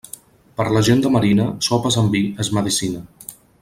[0.59, 3.09] Per la gent de marina, sopes amb vi és medecina.